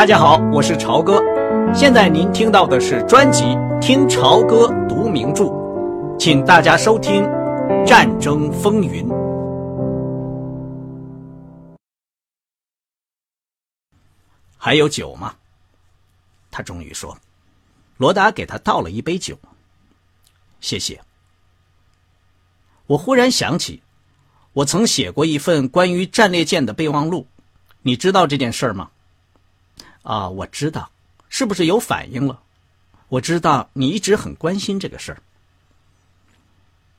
[0.00, 1.20] 大家好，我是朝哥。
[1.74, 3.42] 现在您听到的是专辑
[3.80, 5.44] 《听朝歌读名著》，
[6.18, 7.22] 请大家收听
[7.86, 9.06] 《战争风云》。
[14.56, 15.34] 还有酒吗？
[16.50, 17.14] 他终于说。
[17.98, 19.38] 罗达给他倒了一杯酒。
[20.62, 20.98] 谢谢。
[22.86, 23.82] 我忽然想起，
[24.54, 27.26] 我曾写过一份关于战列舰的备忘录，
[27.82, 28.90] 你知道这件事吗？
[30.02, 30.90] 啊，我知道，
[31.28, 32.40] 是不是有反应了？
[33.08, 35.22] 我知道你一直很关心这个事儿。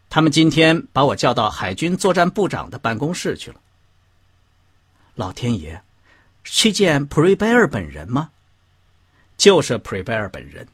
[0.09, 3.61] 他们今天把我叫到海军作战部长的办公室去了。
[5.15, 5.81] 老天爷，
[6.43, 8.29] 去见普瑞贝尔本人吗？
[9.37, 10.67] 就是普瑞贝尔本人。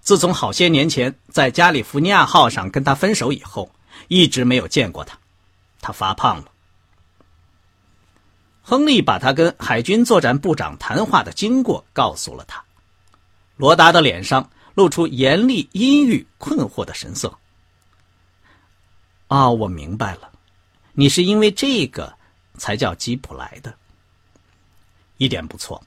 [0.00, 3.70] 自从好些年前在加利福尼亚号上跟他分手以后，
[4.06, 5.18] 一直没有见过他。
[5.80, 6.51] 他发胖了。
[8.62, 12.62] 亨利把他跟海军作战部长谈话的经过告诉了他。
[13.56, 17.36] 罗达的脸上露出严厉、阴郁、困惑的神色。
[19.26, 20.30] 啊，我明白了，
[20.92, 22.16] 你是因为这个
[22.56, 23.74] 才叫吉普来的。
[25.18, 25.82] 一点不错。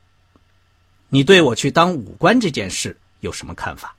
[1.10, 3.96] 你对我去当武官这件事有什么看法？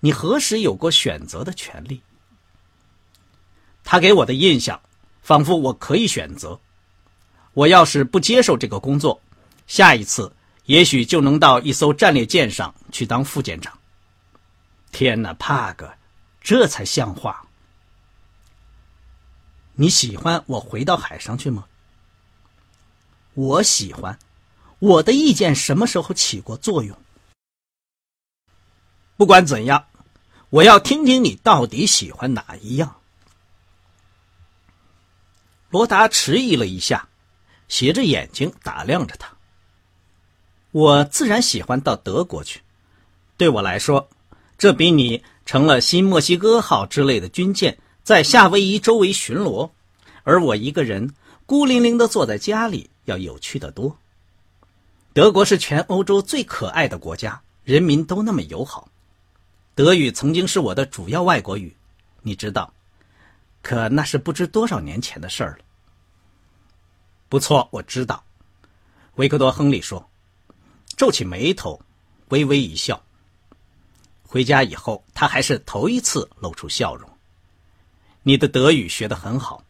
[0.00, 2.02] 你何时有过选择的权利？
[3.82, 4.80] 他给我的印象，
[5.22, 6.58] 仿佛我可以选择。
[7.56, 9.18] 我要是不接受这个工作，
[9.66, 10.30] 下一次
[10.66, 13.78] 也许就能到一艘战列舰上去当副舰长。
[14.92, 15.90] 天哪，帕格，
[16.42, 17.46] 这才像话！
[19.72, 21.64] 你喜欢我回到海上去吗？
[23.32, 24.18] 我喜欢。
[24.78, 26.98] 我的意见什么时候起过作用？
[29.16, 29.86] 不管怎样，
[30.50, 33.00] 我要听听你到底喜欢哪一样。
[35.70, 37.08] 罗达迟疑了一下。
[37.68, 39.32] 斜着眼睛打量着他。
[40.72, 42.60] 我自然喜欢到德国去，
[43.36, 44.08] 对我来说，
[44.58, 49.70] 这比你成了新墨西哥号之类的军舰在夏威夷周围巡逻，
[50.22, 51.14] 而我一个人
[51.46, 53.96] 孤零零的坐在家里要有趣的多。
[55.12, 58.88] 德国是全欧洲最可爱的国家，人民都那么友好。
[59.74, 61.74] 德语曾经是我的主要外国语，
[62.22, 62.72] 你知道，
[63.62, 65.64] 可那是不知多少年前的事儿了。
[67.28, 68.24] 不错，我知道。
[69.16, 70.08] 维克多·亨利说，
[70.96, 71.80] 皱起眉头，
[72.28, 73.02] 微微一笑。
[74.22, 77.08] 回家以后，他还是头一次露出笑容。
[78.22, 79.64] 你的德语学得很好。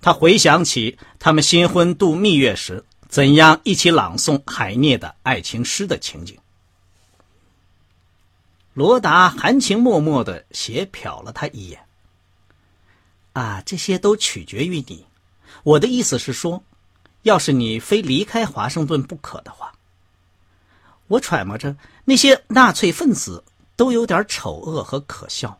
[0.00, 6.38] 他回想起他们新婚度蜜月时怎样一起朗诵海涅的爱情诗的情景。
[8.74, 11.86] 罗达含情脉脉的斜瞟了他一眼。
[13.32, 15.06] 啊，这些都取决于你。
[15.62, 16.62] 我的意思是说，
[17.22, 19.72] 要是你非离开华盛顿不可的话，
[21.08, 23.42] 我揣摩着那些纳粹分子
[23.76, 25.58] 都有点丑恶和可笑。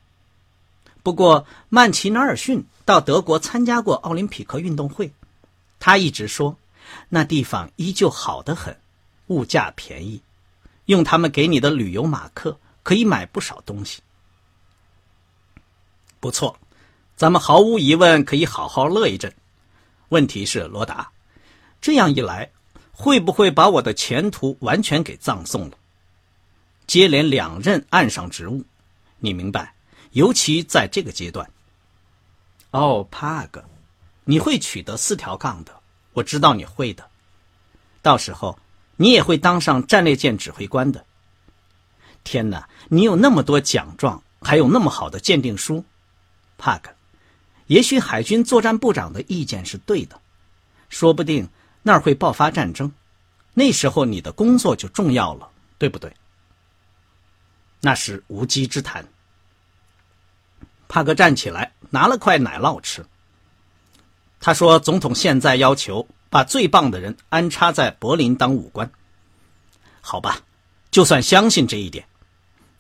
[1.02, 5.12] 不过曼奇纳尔逊到德国参加过奥林匹克运动会，
[5.78, 6.56] 他一直说
[7.08, 8.76] 那地方依旧好得很，
[9.28, 10.20] 物价便宜，
[10.86, 14.00] 用他们给你的旅游马克可以买不少东西。
[16.18, 16.58] 不错，
[17.16, 19.32] 咱们毫无疑问可以好好乐一阵。
[20.08, 21.10] 问题是罗达，
[21.80, 22.50] 这样一来，
[22.92, 25.76] 会不会把我的前途完全给葬送了？
[26.86, 28.64] 接连两任岸上职务，
[29.18, 29.74] 你明白？
[30.12, 31.50] 尤其在这个阶段。
[32.70, 33.64] 哦，帕格，
[34.24, 35.72] 你会取得四条杠的，
[36.12, 37.08] 我知道你会的。
[38.02, 38.58] 到时候，
[38.96, 41.04] 你也会当上战列舰指挥官的。
[42.22, 45.84] 天哪，你有那么多奖状，还有那么好的鉴定书，
[46.56, 46.90] 帕格。
[47.66, 50.20] 也许海军作战部长的意见是对的，
[50.88, 51.48] 说不定
[51.82, 52.92] 那儿会爆发战争，
[53.54, 56.12] 那时候你的工作就重要了，对不对？
[57.80, 59.06] 那是无稽之谈。
[60.88, 63.04] 帕克站起来，拿了块奶酪吃。
[64.38, 68.88] 他说：“总统现在要求把最棒的人安插在柏林当武官。
[70.00, 70.40] 好吧，
[70.90, 72.06] 就算相信这一点，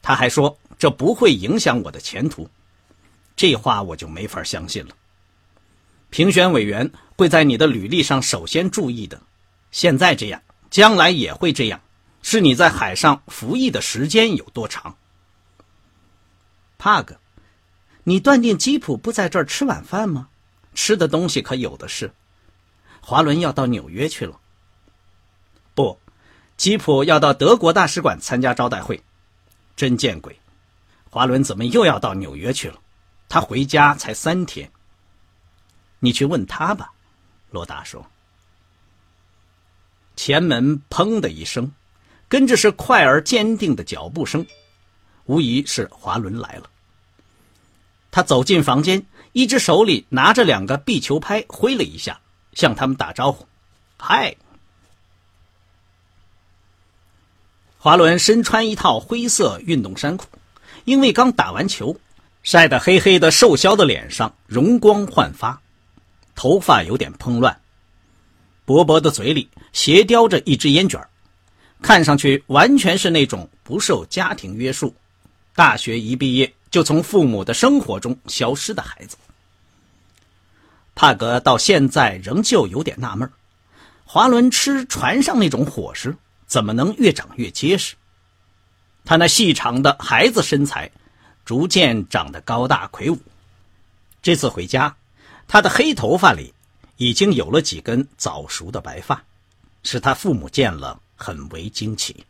[0.02, 2.48] 他还说这不会影响我的前途。”
[3.36, 4.96] 这话我就没法相信了。
[6.08, 9.20] 评选委员会在你的履历上首先注意的，
[9.70, 11.80] 现在这样，将来也会这样，
[12.22, 14.96] 是你在海上服役的时间有多长。
[16.78, 17.18] 帕格，
[18.04, 20.28] 你断定吉普不在这儿吃晚饭吗？
[20.74, 22.12] 吃的东西可有的是。
[23.00, 24.40] 华伦要到纽约去了。
[25.74, 25.98] 不，
[26.56, 29.02] 吉普要到德国大使馆参加招待会。
[29.74, 30.38] 真见鬼！
[31.10, 32.78] 华伦怎么又要到纽约去了？
[33.28, 34.70] 他回家才三天。
[35.98, 36.92] 你去问他吧，
[37.50, 38.06] 罗达说。
[40.14, 41.72] 前门砰的一声，
[42.28, 44.46] 跟着是快而坚定的脚步声，
[45.24, 46.70] 无疑是华伦来了。
[48.10, 52.18] 他走进房间，一只手里拿着两个壁球拍，挥了一下，
[52.54, 53.46] 向他们打招呼
[53.98, 54.34] ：“嗨！”
[57.78, 60.26] 华伦身穿一套灰色运动衫裤，
[60.84, 62.00] 因为刚打完球，
[62.46, 65.60] 晒得黑黑的，瘦削的脸上容光焕发，
[66.36, 67.60] 头发有点蓬乱，
[68.64, 71.04] 薄薄的嘴里斜叼着一支烟卷
[71.82, 74.94] 看上去完全是那种不受家庭约束，
[75.56, 79.16] 大学一毕业就从父母的生活中消失的孩子。
[80.94, 83.28] 帕格到现在仍旧有点纳闷
[84.04, 86.16] 华伦吃船上那种伙食。
[86.46, 87.96] 怎么能越长越结实？
[89.04, 90.88] 他那细长的孩子身材，
[91.46, 93.18] 逐渐长得高大魁梧。
[94.20, 94.96] 这次回家，
[95.46, 96.52] 他的黑头发里
[96.96, 99.22] 已经有了几根早熟的白发，
[99.84, 102.26] 使他父母见了很为惊奇。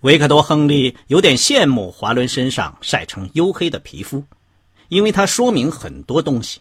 [0.00, 4.22] 维克多·亨利有点羡慕华伦身上晒成黝黑的皮肤，
[4.88, 6.60] 因为它说明很多东西：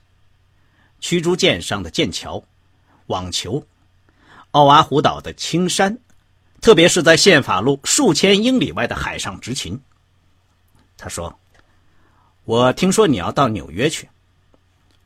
[1.01, 2.41] 驱逐舰上的剑桥、
[3.07, 3.67] 网球。
[4.51, 5.99] 奥瓦湖岛的青山，
[6.61, 9.77] 特别是在宪法路数千英里外的海上执勤。
[10.97, 11.37] 他说
[12.45, 14.09] ：“我听说你要到纽约去。”“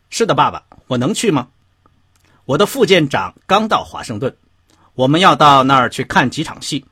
[0.10, 1.50] 是的，爸爸，我能去吗
[2.46, 4.36] ？”“我的副舰长刚到华盛顿，
[4.94, 6.86] 我们要到那儿去看几场戏。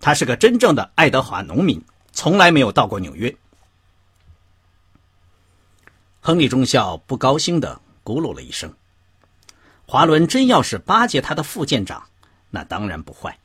[0.00, 1.82] 他是个真正的爱德华农民，
[2.12, 3.34] 从来没有到过纽约。”
[6.22, 8.74] 亨利中校不高兴的咕噜了一声。
[9.86, 12.06] 华伦真要是巴结他的副舰长，
[12.50, 13.38] 那当然不坏。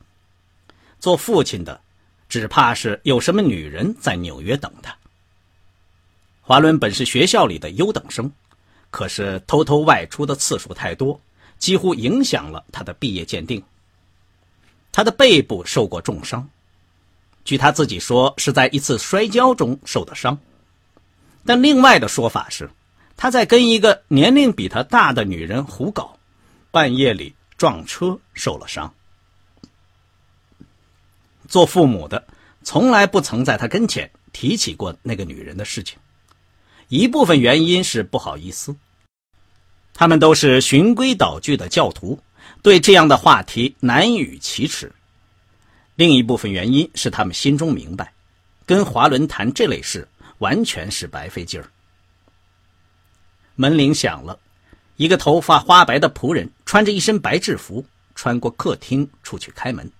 [1.00, 1.80] 做父亲的，
[2.28, 4.96] 只怕是有什么女人在纽约等他。
[6.40, 8.30] 华伦本是学校里的优等生，
[8.90, 11.20] 可是偷偷外出的次数太多，
[11.58, 13.62] 几乎影响了他的毕业鉴定。
[14.92, 16.48] 他的背部受过重伤，
[17.44, 20.38] 据他自己说是在一次摔跤中受的伤，
[21.44, 22.70] 但另外的说法是，
[23.16, 26.16] 他在跟一个年龄比他大的女人胡搞。
[26.70, 28.92] 半夜里撞车受了伤，
[31.48, 32.26] 做父母的
[32.62, 35.98] 从来不曾在他跟前提起过那个女人的事情。
[36.88, 38.76] 一部分原因是不好意思，
[39.94, 42.20] 他们都是循规蹈矩的教徒，
[42.62, 44.88] 对这样的话题难以启齿；
[45.94, 48.12] 另一部分原因是他们心中明白，
[48.64, 50.06] 跟华伦谈这类事
[50.38, 51.70] 完全是白费劲儿。
[53.54, 54.38] 门铃响了。
[54.96, 57.84] 一个头发花白的仆人穿着一身白制服，
[58.14, 59.92] 穿过客厅出去开门。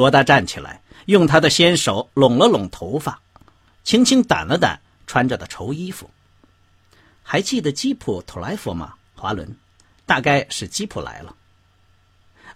[0.00, 3.20] 罗达站起来，用他的纤手拢了拢头发，
[3.84, 6.08] 轻轻掸了掸穿着的绸衣服。
[7.22, 8.94] 还记得基普·托莱佛吗？
[9.14, 9.54] 华伦，
[10.06, 11.36] 大概是基普来了。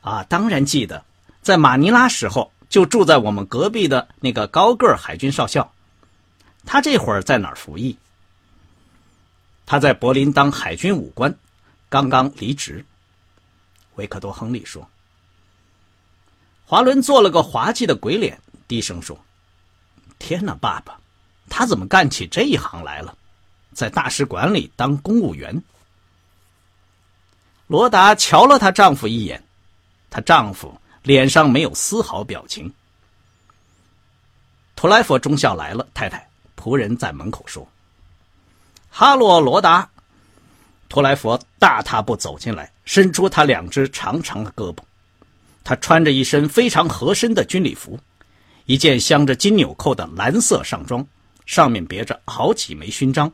[0.01, 1.05] 啊，当然记得，
[1.43, 5.71] 在马尼拉时候就住在我们隔壁的那个高个海军少校。
[6.65, 7.99] 他这会儿在哪儿服役？
[9.67, 11.37] 他在柏林当海军武官，
[11.91, 12.83] 刚刚离职。
[13.97, 14.89] 维克多·亨利说
[16.67, 19.19] ：“华伦做了个滑稽的鬼脸，低声说
[20.19, 20.99] ：‘天哪，爸爸，
[21.49, 23.17] 他怎么干起这一行来了？
[23.73, 25.63] 在大使馆里当公务员。’
[27.67, 29.43] 罗达瞧了她丈夫一眼，
[30.09, 32.73] 她丈夫脸上没有丝毫表情。
[34.77, 36.29] 图莱佛中校来了，太太。
[36.57, 37.67] 仆人在门口说。”
[38.91, 39.91] 哈洛罗达，
[40.89, 44.79] 托莱佛大踏步走进来，伸出他两只长长的胳膊。
[45.65, 47.99] 他穿着一身非常合身的军礼服，
[48.67, 51.05] 一件镶着金纽扣的蓝色上装，
[51.47, 53.33] 上面别着好几枚勋章，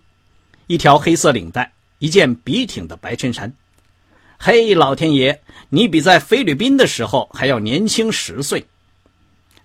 [0.69, 3.53] 一条黑色领带，一件笔挺的白衬衫。
[4.39, 8.65] 嘿，老天爷，你比在菲律宾的时候还要年轻十岁。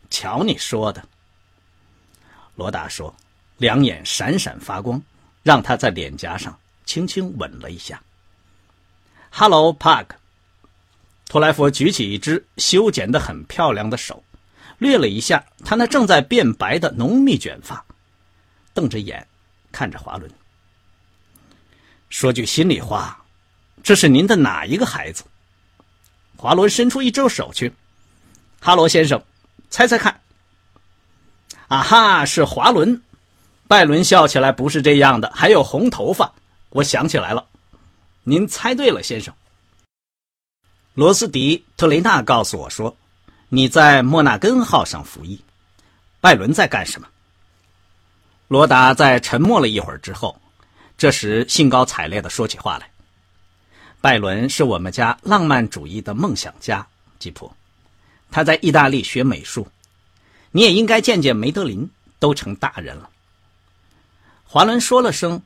[0.10, 1.04] 瞧你说的，
[2.56, 3.16] 罗达说，
[3.58, 5.02] 两眼闪闪发光。
[5.46, 8.02] 让他在脸颊上轻轻吻了一下。
[9.30, 10.08] “Hello, Park。”
[11.28, 14.24] 托莱佛举起一只修剪得很漂亮的手，
[14.78, 17.84] 掠了一下他那正在变白的浓密卷发，
[18.74, 19.28] 瞪着眼
[19.72, 20.30] 看着华伦。
[22.10, 23.24] 说句心里话，
[23.84, 25.24] 这是您的哪一个孩子？
[26.38, 27.74] 华伦伸出一只手去。
[28.62, 29.22] “哈罗先生，
[29.70, 30.22] 猜猜看。
[31.68, 33.02] ”“啊哈，是华伦。”
[33.68, 36.32] 拜伦笑起来不是这样的，还有红头发。
[36.70, 37.48] 我想起来了，
[38.24, 39.34] 您猜对了，先生。
[40.96, 42.96] 罗斯迪特雷纳告诉我说，
[43.50, 45.38] 你在莫纳根号上服役。
[46.22, 47.08] 拜伦在干什么？
[48.48, 50.40] 罗达在沉默了一会儿之后，
[50.98, 52.90] 这时兴高采烈地说起话来。
[54.00, 56.88] 拜伦是我们家浪漫主义的梦想家，
[57.20, 57.52] 吉普。
[58.32, 59.68] 他在意大利学美术，
[60.52, 63.10] 你也应该见见梅德林，都成大人了。
[64.46, 65.44] 华伦说了声：“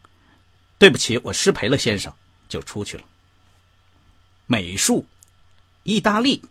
[0.78, 2.14] 对不起，我失陪了，先生。”
[2.48, 3.04] 就出去了。
[4.46, 5.06] 美术，
[5.84, 6.42] 意大利，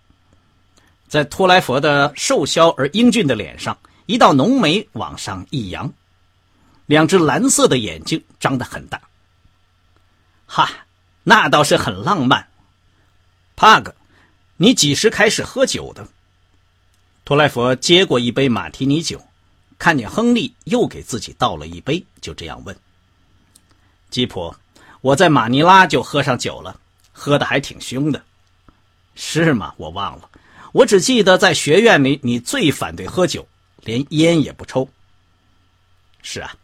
[1.08, 5.92] 在托莱佛的瘦削而英俊的脸上，一道浓眉往上一扬，
[6.86, 9.00] 两只蓝色的眼睛张得很大。
[10.46, 10.70] 哈，
[11.22, 12.48] 那倒是很浪漫。
[13.54, 13.94] 帕格，
[14.56, 16.08] 你几时开始喝酒的？
[17.24, 19.22] 托莱佛接过一杯马提尼酒，
[19.78, 22.74] 看见亨利又给自己倒了一杯，就这样问
[24.08, 24.54] ：“吉普，
[25.02, 26.80] 我在马尼拉就喝上酒了，
[27.12, 28.24] 喝的还挺凶的，
[29.20, 29.74] 是吗？
[29.76, 30.30] 我忘了，
[30.70, 33.44] 我只记得在学院里你最反对喝酒，
[33.82, 34.88] 连烟也不抽。
[36.22, 36.54] 是啊，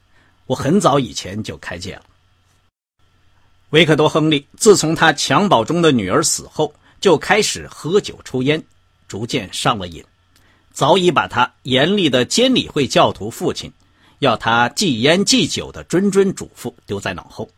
[0.46, 2.04] 我很早以前就开戒了。
[3.70, 8.62] 维克多·亨利自从他襁褓中的女儿死后，就开始喝酒抽烟，
[9.08, 10.02] 逐渐上了瘾。”
[10.72, 13.72] 早已把他严厉的监理会教徒父亲
[14.20, 17.50] 要他忌烟忌酒的谆谆嘱咐丢在脑后，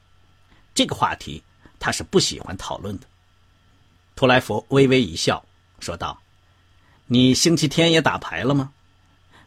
[0.75, 1.43] 这个话题
[1.79, 3.07] 他是不喜欢讨论的。
[4.16, 5.44] 托莱佛微微一笑，
[5.78, 6.18] 说道
[7.04, 8.73] ：“你星期天也打牌了吗？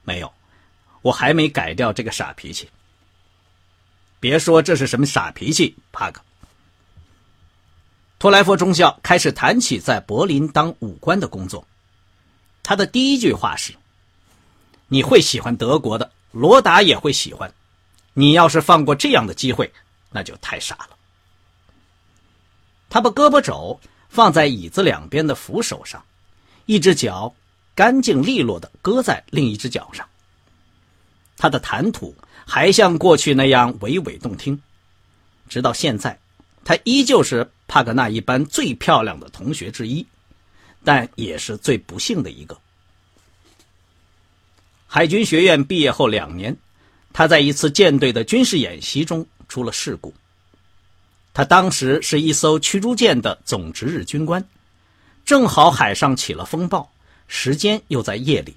[0.03, 0.31] 没有，
[1.01, 2.69] 我还没改掉这个傻脾气。
[4.19, 6.21] 别说这是什么傻脾气，帕克。”
[8.19, 11.65] 托莱佛中校开始谈起在柏林当武官的工作。
[12.61, 13.73] 他的第一句话是
[14.87, 17.51] ：“你会喜欢德国的，罗达也会喜欢。
[18.13, 19.73] 你要是放过这样的机会，
[20.11, 20.89] 那就太傻了。”
[22.87, 26.03] 他把胳膊肘放在椅子两边的扶手上，
[26.65, 27.33] 一只脚
[27.73, 30.05] 干净利落地搁在另一只脚上。
[31.37, 32.13] 他的谈吐
[32.45, 34.61] 还像过去那样娓娓动听。
[35.47, 36.19] 直到现在，
[36.65, 40.05] 他依旧是帕格纳一班最漂亮的同学之一。
[40.81, 42.57] 但也是最不幸的一个。
[44.87, 46.55] 海军学院毕业后两年，
[47.11, 50.13] 他在一次舰队的军事演习中出了事故。
[51.33, 54.43] 他当时是一艘驱逐舰的总值日军官，
[55.25, 56.91] 正好海上起了风暴，
[57.27, 58.55] 时间又在夜里。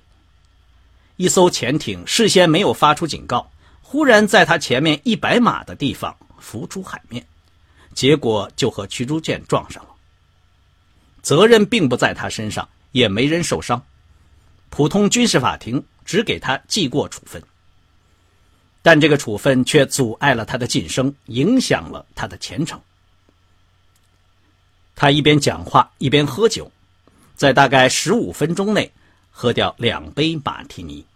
[1.16, 3.50] 一艘潜艇事先没有发出警告，
[3.82, 7.24] 忽然在他前面一百码的地方浮出海面，
[7.94, 9.90] 结果就和驱逐舰撞上了。
[11.20, 13.80] 责任并不在他身上，也没人受伤。
[14.70, 17.40] 普通军事法庭只给他记过处分，
[18.82, 22.80] 但这个处分却阻碍了他的晋升，影响了他的前程。
[24.94, 26.70] 他一边讲话一边喝酒，
[27.36, 28.92] 在大概十五分钟内
[29.30, 31.06] 喝掉两杯马提尼。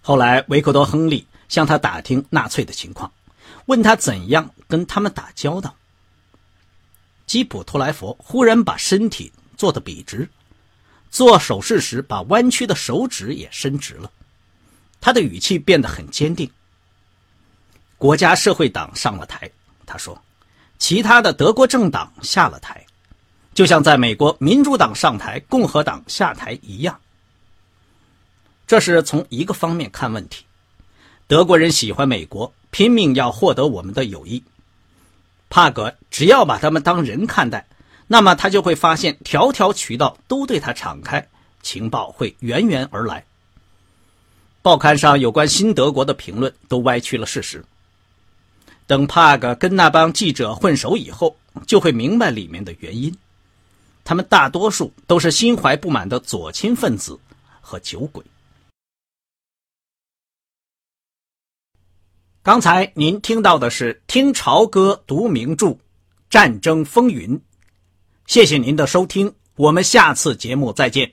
[0.00, 3.12] 后来，维克多·亨利向他打听纳粹的情况，
[3.66, 5.74] 问他怎样跟他们打交道。
[7.26, 10.28] 基普托莱佛忽然把身体坐得笔直，
[11.10, 14.10] 做手势时把弯曲的手指也伸直了。
[15.02, 16.50] 他的语气变得很坚定。
[17.98, 19.50] 国家社会党上了台，
[19.84, 20.18] 他说，
[20.78, 22.86] 其他的德国政党下了台，
[23.52, 26.98] 就像在美国民主党上台、共和党下台一样。
[28.66, 30.44] 这是从一个方面看问题：
[31.26, 34.42] 德国人喜欢美国，拼命要获得我们的友谊。
[35.50, 37.66] 帕格只要把他们当人看待，
[38.06, 41.28] 那么他就会发现条条渠道都对他敞开，
[41.60, 43.24] 情报会源源而来。
[44.62, 47.62] 报刊上有关新德国的评论都歪曲了事实。
[48.86, 53.14] 等帕格跟那帮记者混熟以后，就会明白里面的原因。
[54.04, 57.18] 他们大多数都是心怀不满的左倾分子
[57.60, 58.24] 和酒鬼。
[62.42, 65.76] 刚才您听到的是《听潮歌读名著：
[66.28, 67.38] 战争风云》，
[68.26, 71.12] 谢谢您的收听，我们下次节目再见。